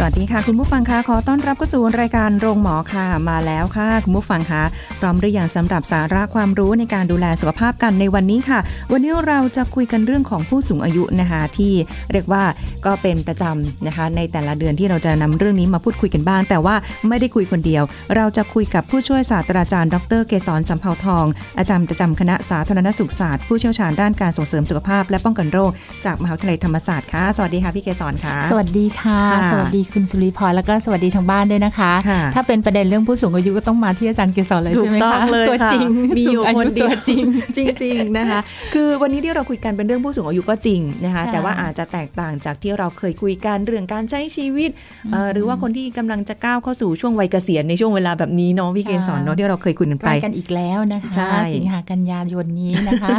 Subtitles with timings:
[0.00, 4.62] สวัสดีค่ะ คุณผู้ฟังคะขอต้อนรับเข้าสู่รายการโรงหมอค่ะมาแล้วค่ะ คุณผู้ฟังคะ
[5.00, 8.58] พร้อมหรือยังสำหรับสาระความรู้ในการดูแลสุขภาพกันในวันนี้ค่ะ
[8.92, 11.72] วันนี้เราจะคุยกันเรื่องของผู้สูงอายุนะคะที่
[12.12, 12.44] เรียกว่า
[12.86, 16.76] ก็เป็นประจำนะคะ ในแต่ละเดือนที่เราจะนำเรื่องนี้มาพูดคุยกันบ้าง แต่ว่า
[17.08, 17.82] ไม่ได้คุยคนเดียว
[18.16, 21.26] เราจะคุยกับผู้ช่วยศาสตราจารย์ ดรเกษรสัมเภาทอง
[21.58, 25.70] อาจารย์ประจำคณะสาธารณสุขศาสตร์ผู้เชี่ยวชาญด้านการส่งเสริมสุขภาพ และป้องกันโรค
[26.04, 37.24] จากมหาวิทยาลัยธรรมศาสตร์ค่ะสวัสดีค่ะพี่เกษรค่ะ สวัสดีค่ะค่ะสวัสดีคุณสุริพรแล้วก็สวัสดีทางบ้านด้วยนะคะค่ะถ้าเป็นประเด็นเรื่องผู้สูงอายุก็ต้องมาที่อาจารย์เกษรเลยถูใช่กไหมต้องคะเลยตัวค่ะจริงมีอยู่สูงาคนเดียวตัวจริง
[37.56, 38.40] จริงๆนะคะ
[38.74, 44.70] คือวันนี้ที่เราคุยกันเป็นเรื่องผู้สูงอายุก็จริงนะคะค่ะแต่ว่าอาจจะแตกต่างจากที่เราเคยคุยกันเรื่องการใช้ชีวิต
[45.12, 53.16] เอ่อหรือว่าคนที่กำลังจะก้าวเข้าสู่ช่วงวัยเกษียณในช่วงเวลาแบบนี้เนาะพี่เกณฑ์สอนเนาะที่เราเคยคุยกันใกไปล้กันอีกแล้วนะคะใช่สิงหากันยายนนี้นะคะ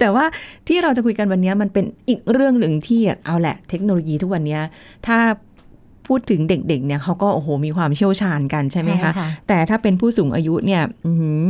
[0.00, 0.24] แต่ว่า
[0.68, 4.58] ที่เราจะคุยกันวันนี้มันเป็นอีกเรื่องหนึ่งที่เอาแหละ เทคโนโลยีทุกวันนี้
[5.08, 5.18] ถ้า
[6.06, 11.42] พูดถึงเด็กๆเนี่ยเขาก็โอ้โหมีความเชี่ยวชาญกันใช่ไหมคะใช่ค่ะแต่ถ้าเป็นผู้สูงอายุเนี่ยอื้อหือ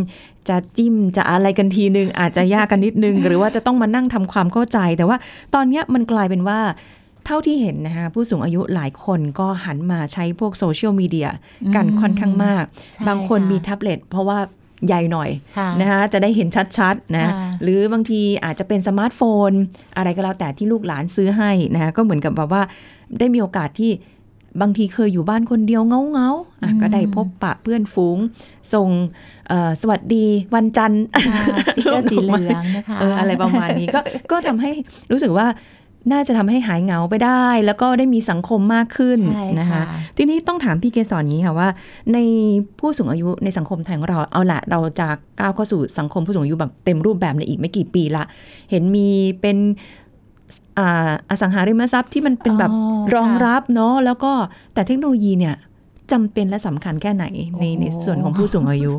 [0.49, 5.17] จะจิ้มจะอะไรกันทีนึง อาจจะยากกันนิดนึง หรือว่าจะต้องมานั่งทำความเข้าใจ แต่ว่า
[5.55, 6.59] ตอนเนี้ยมันกลายเป็นว่า
[7.27, 11.29] เท่าที่เห็นนะคะผู้สูงอายุหลายคนก็หันมาใช้พวกโซเชียลมีเดีย
[11.75, 14.39] กันอืมค่อนข้างมากใช่บางคนค่ะมีแท็บเล็ตเพราะว่า
[14.87, 19.51] ใหญ่หน่อยค่ะนะคะจะได้เห็นชัดๆนะค่ะหรือบางทีอาจจะเป็นสมาร์ทโฟน
[19.97, 22.63] อะไรก็แล้วแต่ที่ลูกหลานซื้อให้นะคะก็เหมือนกับแบบว่า
[23.19, 23.91] ได้มีโอกาสที่
[24.61, 28.19] บางทีเคยอยู่บ้านคนเดียวเงาๆอะก็ได้พบปะเพื่อนฝูง
[28.75, 28.89] ส่ง
[29.49, 34.01] เอ่อสวัสดีวันจันทร์ค่ะสติ๊กเกอร์สีเหลืองนะคะเอออะไรประมาณนี้ก็
[34.31, 34.71] ก็ทำให้
[35.11, 35.49] รู้สึกว่า
[36.13, 39.83] น่าจะทำให้หายเหงาไปได้ แล้วก็ได้มีสังคมมากขึ้นใช่นะคะค่ะ
[40.17, 41.69] ทีนี้ต้องถามพี่เกสรอย่างนี้ค่ะว่า
[42.13, 42.19] ใน
[42.79, 45.07] ผู้สูงอายุในสังคมไทยของเราเอาละเราจะ
[45.39, 48.25] ก้าวเข้าสู่สังคมผู้สูงอายุแบบเต็มรูปแบบในอีกไม่กี่ปีละ
[48.71, 49.09] เห็นมี
[49.41, 49.57] เป็น
[50.79, 54.33] อ่าอสังหาริมทรัพย์ที่มันเป็นแบบอ๋อรองค่ะรับเนาะแล้วก็
[54.75, 55.55] แต่เทคโนโลยีเนี่ย
[56.13, 57.25] จำเป็นและสำคัญแค่ไหน
[57.61, 58.93] ในโอ้ในส่วนของผู้สูงอายุ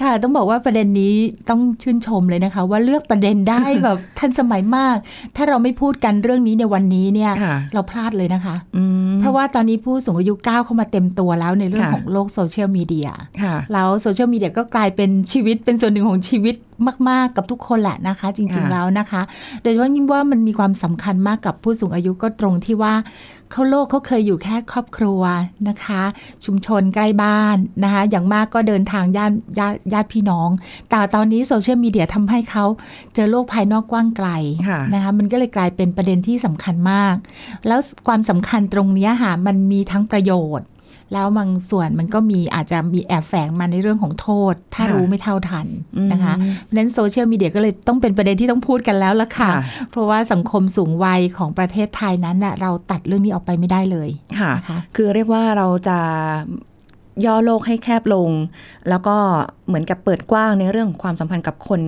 [0.00, 1.14] ค่ะ ต้องบอกว่าประเด็นนี้
[1.50, 4.96] ต้องชื่นชมเลยนะคะ ว่าเลือกประเด็นได้แบบทันสมัยมาก
[5.36, 13.08] ถ้าเราไม่พูดกันเรื่องนี้ในวันนี้เนี่ยค่ะเราพลาดเลยนะคะอืมเพราะว่าตอนนี้ผู้สูงอายุก้าวเข้ามาเต็มตัวแล้วในเรื่องค่ะของโลกโซเชียลมีเดีย
[13.42, 16.54] ค่ะแล้วโซเชียลมีเดียก็กลายเป็นชีวิตเป็นส่วนหนึ่งของชีวิต
[17.08, 19.22] มาก ๆ กับทุกคนแหละนะคะ จริงค่ะๆแล้วนะคะ
[19.62, 22.94] โดยเฉพาะยิ่งว่ามันมีความสำคัญมากกับผู้สูงอายุก็ตรงที่ว่า
[23.50, 25.22] เขาโลกเขาเคยอยู่แค่ครอบครัว
[25.68, 26.02] นะคะ
[26.44, 30.48] ชุมชนใกล้บ้านนะคะอย่างมากก็เดินทางญาติญาติญาติพี่น้อง
[30.90, 32.64] แต่ตอนนี้โซเชียลมีเดียทำให้เขา
[33.14, 34.28] เจอโลกภายนอกกว้างไกล
[34.94, 37.14] นะคะมันก็เลยกลายเป็นประเด็นที่สำคัญมาก
[37.66, 40.66] แล้วความสำคัญตรงนี้ค่ะมันมีทั้งประโยชน์
[41.12, 45.66] แล้วบางส่วนมันก็มีอาจจะมีแอบแฝงมาในเรื่องของโทษ ถ้าค่ะรู้ไม่เท่าทัน
[46.12, 54.08] นะคะอืมเพราะฉะนั้นโซเชียลมีเดียก็เลยต้องเป็นประเด็นที่ต้องพูดกันแล้วละค่ะค่ะเพราะว่าสังคมสูงวัยของประเทศไทยนั้นน่ะเราตัดเรื่องนี้ออกไปไม่ได้เลย
[54.38, 55.98] ค่ะนะคะคือเรียกว่าเราจะ
[57.26, 58.30] ย่อโลกให้แคบลง
[58.88, 59.16] แล้วก็
[59.66, 61.80] เหมือนกับเปิดกว้างในเรื่องของความสัมพันธ์กับคน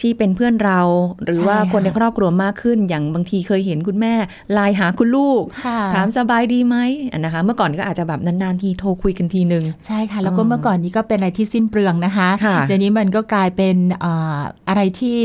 [0.00, 0.80] ที่เป็นเพื่อนเรา
[1.24, 4.14] หรือว่าใช่ค่ะคนในครอบครัวมากขึ้น อย่างบางทีเคยเห็นคุณแม่
[4.52, 6.76] ไลน์หาคุณลูกค่ะถามสบายดีไหม
[7.12, 15.16] อะนะคะ เมื่อก่อนก็อาจจะแบบนานๆทีโทรคุยกันทีนึง ใช่ค่ะ แล้วก็อืมเมื่อก่อนนี้ก็เป็นอะไรที่สิ้นเปลืองนะคะค่ะเดี๋ยวนี้มันก็กลายเป็นอ่าอะไรที่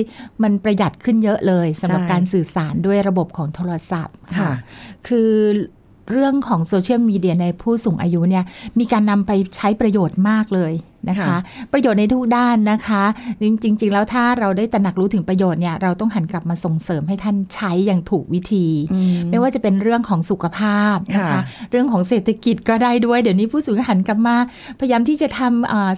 [0.43, 4.51] มันประหยัดขึ้นเยอะเลยสำหรับใช่การสื่อสารด้วยระบบของโทรศัพท์ค่ะ
[5.07, 5.31] คือ
[6.11, 8.43] เรื่องของโซเชียลมีเดียในผู้สูงอายุเนี่ย
[8.79, 10.73] มีการนำไปใช้ประโยชน์มากเลย
[11.09, 11.37] นะคะค่ะ
[11.73, 13.03] ประโยชน์ในทุกด้านนะคะ
[13.41, 13.45] จ
[13.81, 24.35] ริง ๆ แล้วถ้าเราได้ตระหนักรู้ถึงประโยชน์เนี่ยเราต้องหันกลับมาส่งเสริมให้ท่านใช้อย่างถูกวิธีอืมไม่ว่าจะเป็นเรื่องของสุขภาพนะคะค่ะเรื่องของเศรษฐกิจก็ได้ด้วย เดี๋ยวนี้ผู้สูงอายุหันกลับมา
[24.79, 25.91] พยายามที่จะทำอ่า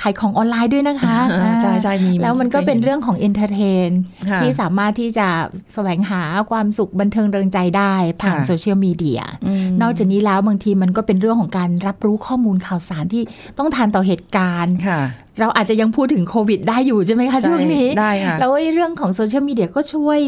[0.00, 3.90] ขายของออนไลน์ด้วยนะคะอ่าใช่ใช่มีแล้วมันก็เป็นเรื่องของ entertain
[4.30, 5.28] ค่ะที่สามารถที่จะ
[5.72, 9.48] แสวงหาความสุขบันเทิงเริงใจได้ผ่านค่ะโซเชียลมีเดียม
[9.82, 13.22] นอกจากนี้แล้วบางทีมันก็เป็นเรื่องของการรับรู้ข้อมูลข่าวสารที่
[13.58, 15.00] ต้องทันต่อเหตุการณ์ค่ะ
[15.40, 20.18] เราอาจจะยังพูดถึงโควิดได้อยู่ใช่ไหมคะใช่ช่วงนี้ได้ค่ะแล้วไอ้เรื่องของโซเชียลมีเดียก็ช่วย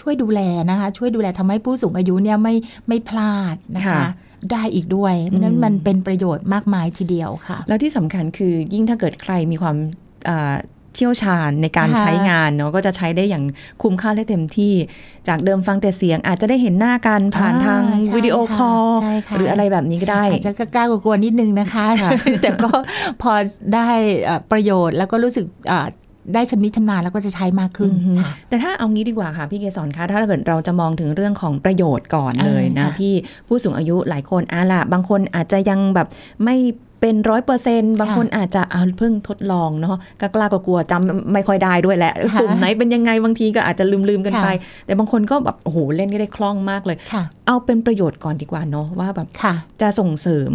[0.00, 0.40] ช่วยดูแล
[0.70, 2.54] นะคะ ช่วยดูแลทำให้ผู้สูงอายุเนี่ยไม่
[2.88, 4.04] ไม่พลาดนะคะค่ะ
[4.52, 9.76] ได้อีกด้วยเพราะฉะนั้นอืมมันเป็นประโยชน์มากมายทีเดียวค่ะ แล้วที่สำคัญคือยิ่งถ้าเกิดใครมีความ
[10.28, 10.56] อ่า
[10.98, 13.44] เชี่ยวชาญในการค่ะใช้งานเนาะก็จะใช้ได้อย่าง
[13.82, 14.74] คุ้มค่าและเต็มที่
[15.28, 21.86] จากเดิมฟังแต่เสียงอาจจะได้เห็นหน้ากันผ่านทางอ่าใช่วิดีโอคอลค่ะใช่ค่ะหรืออะไรแบบนี้ก็ได้อาจจะกล้าๆกลัวๆนิดนึงนะคะ
[22.42, 22.70] แต่ก็
[23.22, 23.32] พอ
[23.74, 23.88] ได้
[24.24, 25.86] เอ่อประโยชน์แล้วก็รู้สึกเอ่อ
[26.34, 33.12] ได้ชำนิชำนาญแล้วก็จะใช้มากขึ้นอือฮึค่ะแต่ถ้าเอางี้ดีกว่าค่ะพี่เกศรคะถ้าเกิดเราจะมองถึงเรื่องของประโยชน์ก่อนเลยนะอ่าค่ะที่
[33.48, 36.08] ผู้สูงอายุหลายคนอาล่ะบางคนอาจจะยังแบบ
[36.44, 36.56] ไม่
[37.00, 44.48] เป็นร้อยเปอร์เซ็นบางคนอาจจะอ่าเพิ่งทดลองเนาะกล้ากลัวๆจำไม่ค่อยได้ด้วยแหละค่ะกลุ่มไหนเป็นยังไงบางทีก็อาจจะลืมๆกันค่ะไป
[44.86, 50.52] แต่บางคนก็แบบโอ้โหเล่นก็ได้คล่องมากเลยค่ะเอาเป็นประโยชน์ก่อนดีกว่าเนาะว่าแบบค่ะจะส่งเสริม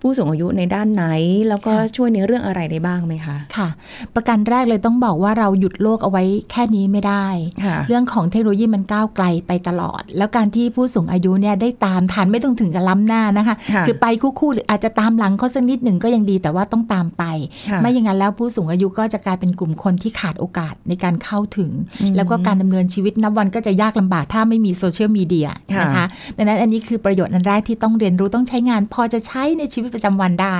[0.00, 1.04] ผู้สูงอายุในด้านไหน
[1.48, 3.68] แล้วก็ค่ะช่วยในเรื่องอะไรได้บ้างไหมคะค่ะ
[4.14, 7.26] ประการแรกเลยต้องบอกว่าเราหยุดโลกเอาไว้แค่นี้ไม่ได้
[7.64, 17.22] ค่ะเรื่องของเทคโนโลยีมันก้าวไกลไปตลอด แล้วการที่ผู้สูงอายุเนี่ยได้ตามทันไม่ต้องถึงกับล้ำหน้านะคะค่ะอไปคู่ๆหรืออาจจะตามหลังเขาสักนิดหนึ่งก็ยังดีแต่ว่าต้องตามไป
[17.70, 21.70] ค่ะไม่อย่างนั้นแล้วผู้สูงอายุก็จะกลายเป็นกลุ่มคนที่ขาดโอกาสในการเข้าถึง
[22.16, 30.58] แล้วก็การดำเนินชีวิตนับวันก็จะยากลำบากถ้าไม่มีโซเชียลมีเดียค่ะนะคะดังนั้นอันนี้คือประโยชน์อันแรกที่ต้องเรียนรู้ต้องใช้งาน พอจะใช้ในชีวิตประจำวันได้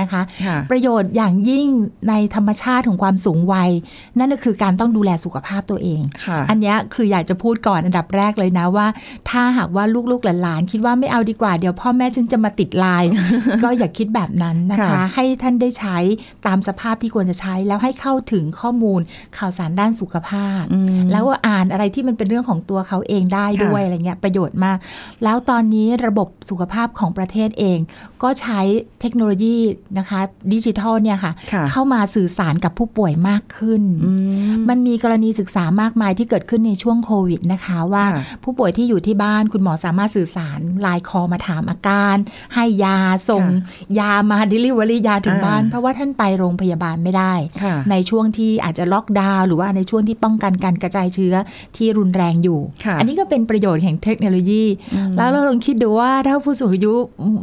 [0.00, 1.66] นะคะค่ะประโยชน์อย่างยิ่ง
[2.08, 3.70] ในธรรมชาติของความสูงวัย
[4.18, 8.86] นั่นก็คือการต้องดูแลสุขภาพตัวเองค่ะอันเนี้ยคืออยากจะพูดก่อนอันดับแรกเลยนะว่า
[9.30, 13.10] ถ้าหากว่าลูกๆหลานๆคิดว่าไม่เอาดีกว่าเดี๋ยวพ่อแม่ฉันจะมาติดไลน์
[13.64, 15.98] ก็อย่าคิดแบบนั้นนะคะค่ะให้ท่านได้ใช้
[16.46, 19.00] ตามสภาพที่ควรจะใช้แล้วให้เข้าถึงข้อมูล
[19.38, 24.78] ข่าวสารด้านสุขภาพอืมแล้วก็อ่านอะไรที่มันเป็นเรื่องของตัวเขาเองได้ค่ะด้วยอะไรเงี้ยประโยชน์มาก
[25.24, 27.78] แล้วตอนนี้ระบบสุขภาพของประเทศเอง
[28.22, 28.60] ก็ใช้
[29.00, 29.56] เทคโนโลยี
[29.98, 30.20] นะคะ
[30.52, 34.12] ดิจิทัลเนี่ยค่ะค่ะ เข้ามาสื่อสารกับผู้ป่วยมากขึ้นอื
[34.58, 42.16] มมันมีกรณีศึกษามากมายที่เกิดขึ้นในช่วงโควิดนะคะว่าค่ะผู้ป่วยที่อยู่ที่บ้านคุณหมอสามารถสื่อสารไลน์คอลมาถามอาการ
[42.54, 42.98] ให้ยา
[43.28, 43.44] ส่ง
[43.98, 51.34] ยามา delivery ยาถึงอ่าบ้าน เพราะว่าท่านไปโรงพยาบาลไม่ได้ค่ะในช่วงที่อาจจะล็อกดาวน์หรือว่าในช่วงที่ป้องกันการกระจายเชื้อ
[51.76, 54.64] ที่รุนแรงอยู่ค่ะอันนี้ก็เป็นประโยชน์แห่งเทคโนโลยี
[55.16, 56.94] แล้วเราลองคิดดูว่าถ้าผู้สูงอายุ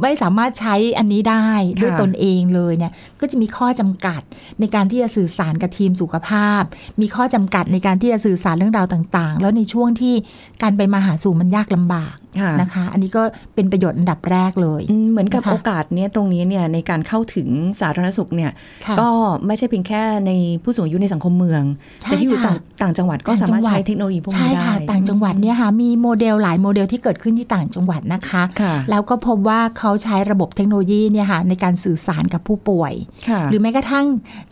[0.01, 1.47] ไม่สามารถใช้อันนี้ได้
[1.81, 4.21] ด้วยค่ะตนเองเลยเนี่ยก็จะมีข้อจำกัด
[4.59, 6.63] ในการที่จะสื่อสารกับทีมสุขภาพ
[7.01, 10.15] มีข้อจำกัดในการที่จะสื่อสารเรื่องราวต่างๆ แล้วในช่วงที่
[10.61, 12.15] การไปมาหาสู่มันยากลำบาก
[12.61, 13.23] นะคะ อันนี้ก็
[13.55, 17.47] เป็นประโยชน์อันดับแรกเลยอืมเหมือนกับนะคะโอกาสเนี้ยตรงนี้เนี่ยในการเข้าถึง
[17.81, 18.51] สาธารณสุขเนี่ย
[18.85, 19.09] ค่ะก็
[19.45, 20.31] ไม่ใช่เพียงแค่ใน
[20.63, 21.63] ผู้สูงอายุในสังคมเมือง
[22.01, 32.93] ใช่แต่ที่อยู่ค่ะต่างต่างจังหวัดก็สามารถใช้เทคโนโลยีพวกใช่นี้ได้ค่ะต่างจังหวัดเนี่ยค่ะมีโมเดลหลายโมเดลที่เกิดขึ้นที่ต่างจังหวัดนะคะค่ะแล้วก็พบว่าเขาใช้ระบบเทคโนโลยีเนี่ยค่ะในการสื่อสารกับผู้ป่วย
[33.29, 34.05] ค่ะหรือแม้กระทั่ง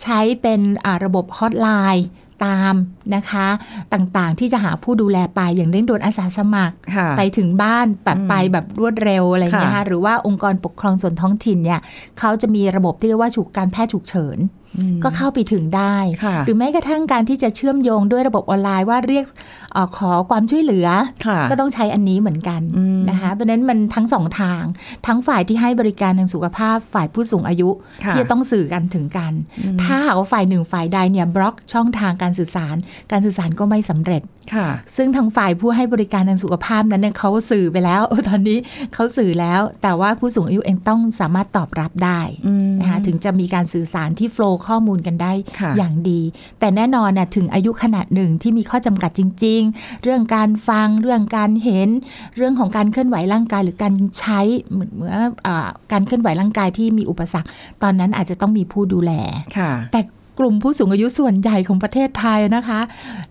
[0.03, 2.07] ใช้เป็นอ่าระบบฮอตไลน์
[2.45, 2.73] ตาม
[3.15, 3.47] นะคะ
[3.93, 11.79] ต่างๆที่จะหาผู้ดูแลไปอย่างเร่งด่วนอาสาสมัครค่ะไปถึงบ้านแบบอืมไปแบบรวดเร็วอะไรอย่างเงี้ยค่ะค่ะหรือว่าองค์กรปกครองส่วนท้องถิ่นเนี่ย
[12.19, 14.58] เขาจะมีระบบที่เรียกว่าฉุกการแพทย์ฉุกเฉินอืม
[15.03, 19.25] ก็เข้าไปถึงได้ค่ะหรือแม้กระทั่งการที่จะเชื่อมโยงด้วยระบบออนไลน์ว่าเรียก
[19.73, 20.87] เออขอความช่วยเหลือ
[21.27, 24.63] ค่ะก็ต้องใช้อันนี้เหมือนกันอืมนะคะเพราะฉะนั้นมันทั้งสองทาง
[25.07, 27.69] ทั้งฝ่ายที่ให้บริการทางสุขภาพฝ่ายผู้สูงอายุ
[28.03, 29.33] ค่ะที่จะต้องสื่อกันถึงกัน
[29.81, 32.75] ถ้าหากว่าฝ่ายหนึ่งฝ่ายใดเนี่ยบล็อกช่องทางการสื่อสาร
[33.11, 34.21] การสื่อสารก็ไม่สำเร็จ
[34.53, 38.57] ค่ะ ซึ่งทางฝ่ายผู้ให้บริการทางสุขภาพนั้นเนี่ยเขาสื่อไปแล้วตอนนี้
[38.93, 46.21] เขาสื่อแล้ว แต่ว่าผู้สูงอายุเองต้องสามารถตอบรับได้อืมนะคะถึงจะมีการสื่อสารที่โฟล์ข้อมูลกันได้ค่ะอย่างดี
[46.59, 51.89] แต่แน่นอนน่ะถึงอายุขนาดหนึ่งที่มีข้อจำกัดจริง ๆ เรื่องการฟังเรื่องการเห็น
[52.37, 54.39] เรื่องของการเคลื่อนไหวร่างกายหรือการใช้
[54.71, 55.11] เหมือนเหมือน
[55.47, 57.49] อ่าการเคลื่อนไหวร่างกายที่มีอุปสรรค
[57.83, 59.11] ตอนนั้นอาจจะต้องมีผู้ดูแล
[59.57, 60.01] ค่ะแต่
[60.39, 62.79] กลุ่มผู้สูงอายุส่วนใหญ่ของประเทศไทยนะคะ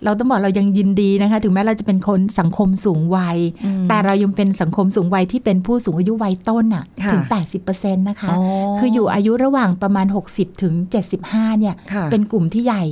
[0.05, 7.25] เราต้องบอกเรายังยินดีนะคะ ถึงแม้เราจะเป็นคนสังคมสูงวัยอืมแต่เรายังเป็นสังคมสูงวัยที่เป็นผู้สูงอายุวัยต้นอะค่ะถึง
[7.65, 8.41] 80%นะคะอ๋อ
[8.79, 10.75] คืออยู่อายุระหว่างประมาณ 60 ถึง
[11.17, 12.85] 75เนี่ยค่ะเป็นกลุ่มที่ใหญ่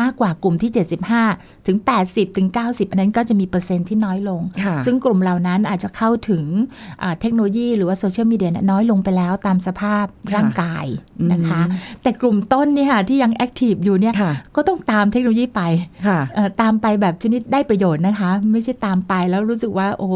[0.00, 0.70] มากกว่ากลุ่มที่
[1.18, 1.78] 75 ถึง
[2.08, 6.44] 80 ถึง 90 อันนั้นก็จะมีเปอร์เซ็นต์ที่น้อยลงค่ะซึ่งกลุ่มเหล่านั้นอาจจะเข้าถึง
[7.02, 10.04] อ่าเทคโนโลยีหรือว่าโซเชียลมีเดียน้อยลงไปแล้วตามสภาพ
[10.34, 10.86] ร่างกาย
[11.32, 11.60] นะคะ
[12.02, 15.62] แต่กลุ่มต้นเนี่ยค่ะที่ยังแอคทีฟอยู่เนี่ยค่ะก็ต้องตามเทคโนโลยีไป
[16.06, 20.08] ค่ะเอ่อตามไปแบบชนิดได้ประโยชน์นะคะ ไม่ใช่ตามไปแล้วรู้สึกว่าโอ้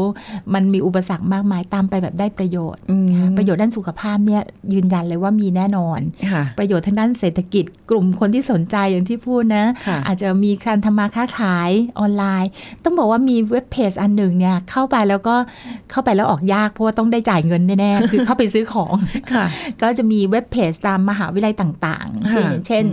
[0.53, 4.41] มันมีอุปสรรคมากมายตามไปแบบได้ประโยชน์อืมประโยชน์ด้านสุขภาพเนี่ย
[4.73, 5.99] ยืนยันเลยว่ามีแน่นอน
[6.31, 9.64] ค่ะประโยชน์ทางด้านเศรษฐกิจ กลุ่มคนที่สนใจอย่างที่พูดนะค่ะ
[10.07, 12.49] อาจจะมีการทำมาค้าขายออนไลน์
[12.83, 15.35] ต้องบอกว่ามีเว็บเพจอันหนึ่งเนี่ยเข้าไปแล้วก็
[15.91, 18.95] เข้าไปแล้วออกยากเพราะว่าต้องได้จ่ายเงินแน่ๆคือเข้าไปซื้อของ
[19.33, 19.45] ค่ะ
[19.81, 22.85] ก็จะมีเว็บเพจตามมหาวิทยาลัยต่างๆค่ะเช่นเช่น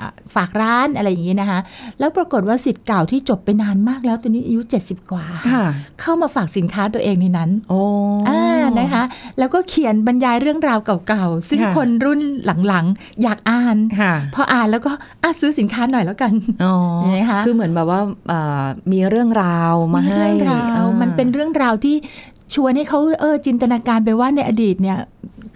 [0.00, 1.60] อะฝากร้านอะไรอย่างนี้นะคะ
[1.98, 5.64] แล้วปรากฏว่าสิทธิ์เก่าที่จบไปนานมากแล้วตัวนี้อายุ 70 กว่าค่ะ
[6.00, 7.80] เข้ามาฝากสินค้าตัวเองในนั้นโอ้
[8.28, 8.42] อ่า
[8.80, 9.02] นะคะ
[9.38, 12.20] แล้วก็เขียนบรรยายเรื่องราวเก่าๆ ซึ่งค่ะคนรุ่น
[12.66, 16.32] หลังๆ อยากอ่านค่ะพออ่านแล้วก็อะซื้อสินค้าหน่อยแล้วกัน
[16.64, 18.62] อ๋อเห็นไหมคะคือเหมือนแบบว่าเอ่อ
[18.92, 21.96] มีเรื่องราวมาให้เรื่องราวอ่ามันเป็นเรื่องราวที่
[22.54, 24.98] ชวนให้เขาเออจินตนาการไปว่าในอดีตเนี่ย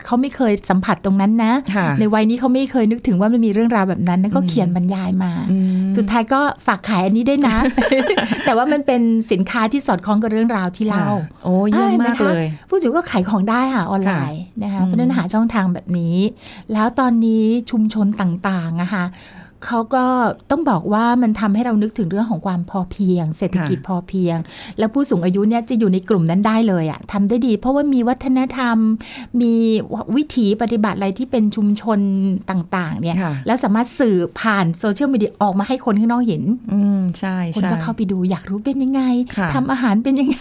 [0.05, 7.57] เขาไม่เคยสัมผัสตรงนั้นนะค่ะในวัยนี้เขาไม่เคยนึกถึงว่ามันมีเรื่องราวแบบนั้นนั่นก็เขียนบรรยายมาอืมสุดท้ายก็ฝากขายอันนี้ด้วยนะ
[8.45, 9.01] แต่ว่ามันเป็น
[9.33, 16.17] สินค้าที่สอดคล้องกับเรื่องราวที่เล่าค่ะโอ้เยี่ยมมากเลยผู้สูงก็ขายของได้ค่ะออนไลน์นะคะอืมเพราะฉะนั้นหาช่องทางแบบนี้
[16.73, 19.05] แล้วตอนนี้ชุมชนต่างๆอะค่ะ
[19.67, 20.05] เขาก็
[20.51, 24.37] ต้องบอกว่ามันทำให้เรานึกถึงเรื่องของความพอเพียง เศรษฐกิจพอเพียง
[24.79, 28.77] แล้วผู้สูงอายุเนี่ยจะอยู่ในกลุ่มนั้นได้เลยอะทำได้ดี เพราะว่ามีวัฒนธรรม
[29.41, 29.53] มี
[30.17, 32.01] วิถีปฏิบัติอะไรที่เป็นชุมชน
[32.51, 36.43] ต่างๆ เนี่ยค่ะแล้วสามารถสื่อผ่านโซเชียลมีเดียออกมาให้คนข้างนอกเห็น
[36.73, 39.03] อืมใช่คนใช่ก็เข้าไปดูอยากรู้เป็นยังไง
[39.37, 40.41] ค่ะทำอาหารเป็นยังไง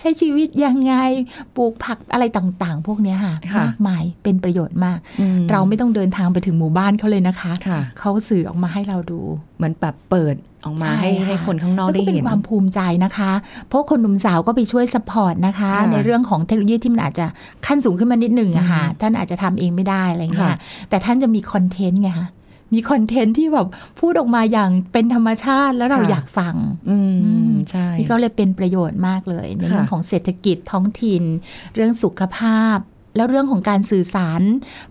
[0.00, 0.94] ใช้ชีวิตยังไง
[1.56, 9.20] ปลูกผักอะไรต่างๆ พวกเนี้ยค่ะค่ะมากมายเป็นประโยชน์มากอืมเราไม่ต้องเดินทางไปถึงหมู่บ้านเขาเลยนะคะค่ะเขาสื่อออกมาให้เราดู
[9.56, 13.32] เหมือนแบบเปิดออกมาช่ให้ให้ะคนข้างนอกแล้วได้ก็เป็เห็นนความภูมิใจนะคะ
[13.68, 17.26] เพราะคนหนุ่มสาวก็ไปช่วยสปอร์ตนะคะค่ะในเรื่องของเทคโนโลยีที่มันอาจจะ
[17.66, 20.58] ขั้นสูงขึ้นมานิดหนึ่งอะค่ะอืมท่านอาจจะทำเองไม่ได้อะไรเงี้ค่ะย
[20.88, 22.28] แต่ท่านจะมีคอนเทนต์ไงคะ
[22.72, 23.68] มีคอนเทนต์ที่แบบ
[24.00, 26.54] พูดออกมาอย่างเป็นธรรมชาติแล้วเราค่ะอยากฟัง
[26.88, 31.22] อืมอืมใช่นี่ก็เลยเป็นประโยชน์มากเลย ในค่ะเรื่องของเศรษฐกิจท้องถิ่น
[31.74, 32.78] เรื่องสุขภาพ
[33.16, 34.40] แล้วเรื่องของการสื่อสาร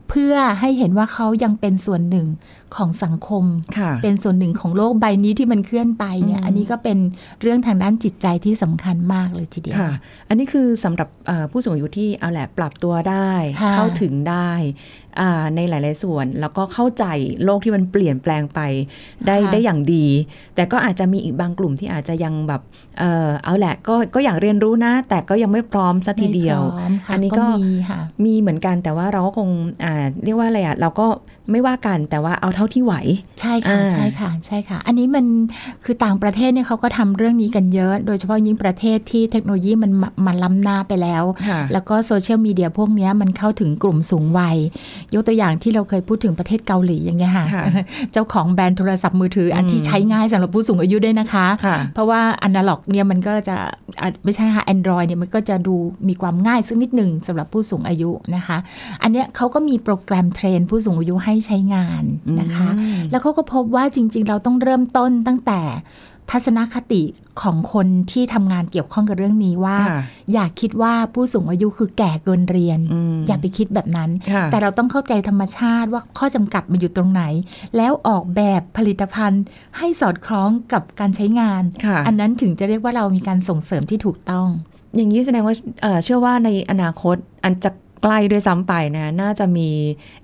[0.10, 2.28] เพื่อให้เห็นว่าเขายังเป็นส่วนหนึ่ง
[2.76, 3.46] ของสังคม
[3.78, 6.98] ค่ะเป็นส่วนหนึ่งของโลกใบนี้ที่มันเคลื่อนไปเนี่ยอืมอันนี้ก็เป็น
[7.42, 9.92] เรื่องทางด้านจิตใจที่สำคัญมากเลยทีเดียวค่ะ
[10.30, 14.52] อันนี้คือสำหรับเอ่อผู้สูงอายุที่เอาแหละปรับตัวได้ค่ะเข้าถึงได้
[15.03, 15.03] อ่า
[15.56, 17.06] ในหลาย ๆ ส่วน แล้วก็เข้าใจ
[17.44, 18.60] โลกที่มันเปลี่ยนแปลงไป
[19.28, 20.06] ได้ได้อย่างดี
[20.56, 22.62] แต่ก็อาจจะมีอีกบางกลุ่มที่อาจจะยังแบบ
[23.00, 29.50] เออเอาแหละก็ก็อยากเรียนรู้นะ แต่ก็ยังไม่พร้อมสัทีเดียวไม่พร้อมค่ะอันนี้ก็มีค่ะมีเหมือนกันแต่ว่าเราก็คง
[29.84, 31.08] อ่าเรียกว่าอะไรอะเราก็
[31.52, 32.94] ไม่ว่ากันแต่ว่าเอาเท่าที่ไหว
[33.42, 35.26] ใช่ค่ะอ่าใช่ค่ะใช่ค่ะ อันนี้มัน
[35.84, 44.58] คือต่างประเทศเนี่ยเขาก็ทำเรื่องนี้กันเยอะ โดยเฉพาะยิ่งประเทศที่เทคโนโลยีมันมามันล้ำหน้าไปแล้วค่ะแล้วก็โซเชียลมีเดียพวกเนี้ยมันเข้าถึงกลุ่มสูงวัย
[45.14, 47.66] ยกตัวอย่างที่เราเคยพูดถึงประเทศเกาหลีอย่างเงี้ยค่ะค่ะ
[48.12, 53.56] เจ้าของแบรนด์โทรศัพท์มือถืออันที่อืมใช้ง่ายสำหรับผู้สูงอายุด้วยนะคะค่ะเพราะว่าอนาล็อกเนี่ยมันก็จะ
[54.02, 55.76] อะไม่ใช่ค่ะ Android เนี่ยมันก็จะดู
[56.08, 58.58] มีความง่ายสักนิดหนึ่งสำหรับผู้สูงอายุนะคะ
[59.02, 62.04] อันเนี้ยเขาก็มีโปรแกรม train ผู้สูงอายุให้ใช้งาน
[62.40, 65.62] นะคะอืมแล้วเขาก็พบว่าจริง ๆ เราต้องเริ่มต้นตั้งแต่
[66.32, 67.04] ทัศนคติ
[67.42, 70.02] ของคนที่ทำงานเกี่ยวข้องกับเรื่องนี้ว่าค่ะ
[70.34, 77.24] อย่าคิดว่าผู้สูงอายุคือแก่เกินเรียนอืมอย่าไปคิดแบบนั้นค่ะแต่เราต้องเข้าใจธรรมชาติว่าข้อจำกัดมันอยู่ตรงไหน
[77.78, 79.44] แล้วออกแบบผลิตภัณฑ์
[79.78, 84.48] ให้สอดคล้องกับการใช้งานค่ะอันนั้นถึงจะเรียกว่าเรามีการส่งเสริมที่ถูกต้อง
[84.96, 87.72] อย่างนี้แสดงว่าเอ่อเชื่อว่าในอนาคตอันจะ
[88.04, 89.70] ใกล้ด้วยซ้ำไปนะ น่าจะมี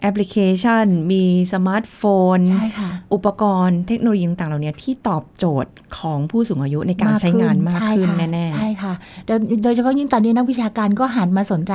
[0.02, 2.02] แอปพลิเคชัน มีสมาร์ทโฟ
[2.38, 8.94] นใช่ค่ะอุปกรณ์เทคโนโลยีต่างๆเหล่านี้ที่ตอบโจทย์ของผู้สูงอายุในการใช้งานมากขึ้นใช่ค่ะแน่ใช่ค่ะ
[9.26, 11.74] โดยโดยเฉพาะยิ่งตอนนี้นักวิชาการก็หันมาสนใจ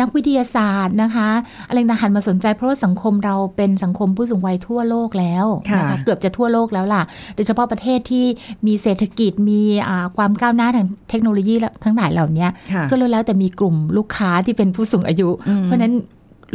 [0.00, 1.28] นักวิทยาศาสตร์นะคะ
[1.68, 7.02] อะไรต่างๆหันมาสนใจเพราะว่าสังคมเราเป็นสังคมผู้สูงวัยทั่วโลกแล้วค่ะนะคะเกือบจะทั่วโลกแล้วล่ะ
[7.34, 8.24] โดยเฉพาะประเทศที่
[8.66, 11.54] มีเศรษฐกิจมีอ่าความก้าวหน้าทางเทคโนโลยี
[11.84, 15.94] ทั้งหลายเหล่านี้ๆค่ะก็รู้แล้วแต่มีกลุ่มลูกค้าที่เป็นผู้สูงอายุอืมเพราะฉะนั้น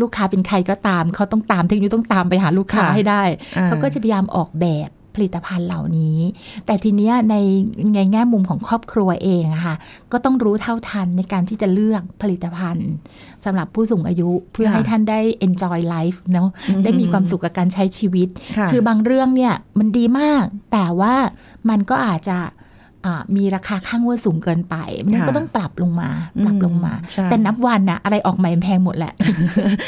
[0.02, 3.24] ลูกค้าเป็นใครก็ตาม เขาต้องตามเทคโนโลยีต้องตามไปหาลูกค้าค่ะให้ได้
[3.58, 4.90] อ่เขาก็จะพยายามออกแบบ
[5.22, 6.20] ผลิตภัณฑ์เหล่านี้
[6.66, 7.36] แต่ทีเนี้ยใน
[7.96, 9.76] ในแง่มุมของครอบครัวเองอะค่ะ
[10.12, 12.90] ก็ต้องรู้เท่าทันในการที่จะเลือกผลิตภัณฑ์
[13.46, 18.28] สำหรับผู้สูงอายุเพื่อค่ะให้ท่านได้ enjoy life เนาะอืมได้มีความสุขกับการใช้ชีวิต
[18.58, 21.14] ค่ะคือบางเรื่องเนี่ยมันดีมาก แต่ว่า
[21.70, 22.52] มันก็อาจจะอ่า
[23.36, 26.10] มีราคาข้างว่าสูงเกินไป มันค่ะก็ต้องปรับลงมา
[26.46, 29.14] ปรับลงมาใช่แต่นับวันนะอะไรออกใหม่มันแพงหมดแหละ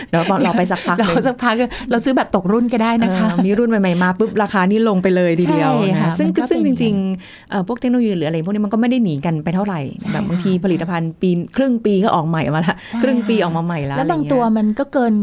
[0.09, 1.55] เดี๋ยวบอกเราไปสักพักเราหนึ่งสักพัก
[1.89, 15.13] เราซื้อแบบตกรุ่นก็ได้นะคะเออมีรุ่นใหม่ๆมาปุ๊บราคานี่ลงไปเลยทีเดียวใช่นะค่ะซึ่งมันก็ซึ่งเป็จนอย่างนั้นริงๆเอ่อพวกเทคโนโลยีหรืออะไรพวกนี้มันก็ไม่ได้หนีกันไปเท่าไหร่ใช่แบบบางทีค่ะผลิตภัณฑ์ปีครึ่งปีก็ออกใหม่มาละใช่ครึ่งปีค่ะออกมาใหม่แล้วแล้วบางอะไรเยตัวมันก็เกิน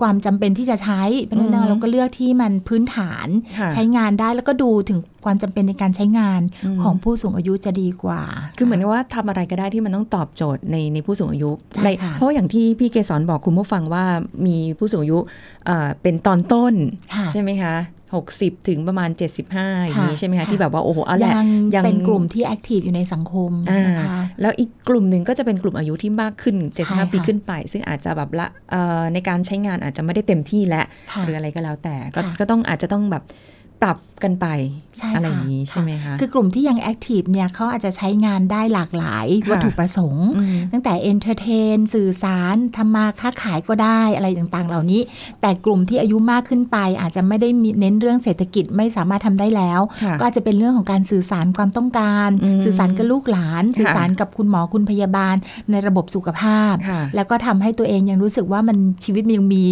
[0.00, 3.26] ความจำเป็นที่จะใช้เพราะฉะอืนั้นมเราก็เลือกที่มันพื้นฐาน
[3.58, 8.22] ค่ะใช้งานได้แล้วก็ดูถึงความจำเป็นในการใช้งานอืมของผู้สูงอายุจะดีกว่า
[8.56, 14.04] คือเหมือนกับว่าทำอะไรก็ได้ที่มันต้องตอบโจทย์ในในผู้สูงอายุใช่ในค่ะเพราะอย่างที่พี่เกสรบอกคุณผู้ฟังว่า
[14.46, 15.18] มีผู้สูงอายุ
[15.66, 16.74] เอ่อเป็นตอนต้น
[17.14, 17.74] ค่ะใช่ไหมคะ
[18.18, 33.22] 60 ถึงประมาณ 75 อย่างนี้ค่ะใช่ไหมคะค่ะที่แบบว่า โอ้โหเอาแหละยังยังเป็นกลุ่มที่ active อยู่ในสังคมอ่านะคะแล้วอีกกลุ่มหนึ่งก็จะเป็นกลุ่มอายุที่มากขึ้นใช่ค่ะ75 ปีขึ้นไป ซึ่งอาจจะแบบละเอ่อในการใช้งานอาจจะไม่ได้เต็มที่และค่ะหรืออะไรก็แล้วแต่ก็ค่ะก็ต้องอาจจะต้องแบบ
[33.82, 34.46] ปรับกันไป
[34.98, 45.00] ใช่อะไรอค่ะย่างนี้ใช่ไหมคะคือกลุ่มที่ยัง active เนี่ยเขาอาจจะใช้งานได้หลากหลายค่ะวัตถุประสงค์ตั้งแต่ entertain สื่อสารทำมาค้าขายก็ได้อะไรต่างๆ เหล่านี้
[45.40, 55.34] แต่กลุ่มที่อายุมากขึ้นไป อาจจะไม่ได้มีเน้นเรื่องเศรษฐกิจไม่สามารถทำได้แล้วค่ะก็อาจจะเป็นเรื่องของการสื่อสารความต้องการอืมสื่อสารกับลูกหลานค่ะสื่อสารกับคุณหมอคุณพยาบาล
[55.70, 59.64] ในระบบสุขภาพค่ะแล้วก็ทำให้ตัวเองยังรู้สึกว่ามันชีวิตมันยังมี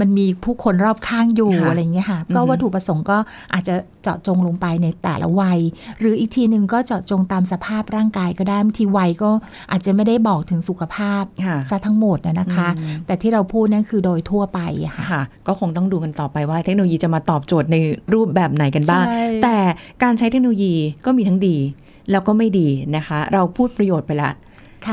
[0.00, 3.18] มันมีผู้คนรอบข้างอยู่ค่ะอะไรอย่างเงี้ยค่ะก็อือฮึวัตถุประสงค์ก็
[3.52, 5.58] อาจจะเจาะจงลงไปในแต่ละวัย
[6.00, 9.30] หรืออีกทีหนึ่งก็เจาะจงตามสภาพร่างกายก็ได้บางทีวัยก็
[9.70, 17.76] อาจจะไม่ได้บอกถึงสุขภาพค่ะซะทั้งหมดนะนะคะอืมแต่ที่เราพูดนั่นคือโดยทั่วไปอะค่ะค่ะ ก็คงต้องดูกันต่อไปว่าเทคโนโลยีจะมาตอบโจทย์ใน
[18.12, 19.56] รูปแบบไหนกันบ้างใช่แต่
[20.02, 20.74] การใช้เทคโนโลยี
[21.04, 21.56] ก็มีทั้งดี
[22.10, 24.34] แล้วก็ไม่ดีนะคะ เราพูดประโยชน์ไปละค่ะ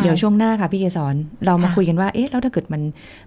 [0.03, 1.15] เดี๋ยวช่วงหน้าค่ะพี่เกสร
[1.45, 2.81] เรามาค่ะคุยกันว่าเอ๊ะแล้วถ้าเกิดมัน